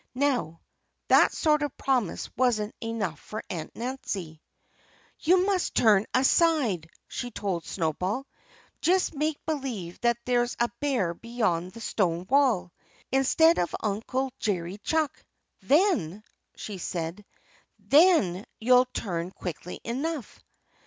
[0.17, 0.61] Now,
[1.09, 4.41] that sort of promise wasn't enough for Aunt Nancy.
[5.19, 8.25] "You must turn aside!" she told Snowball.
[8.81, 12.73] "Just make believe that there's a bear beyond the stone wall,
[13.11, 15.23] instead of Uncle Jerry Chuck!
[15.61, 16.23] Then"
[16.55, 17.23] she said
[17.77, 20.41] "then you'll turn quickly enough!"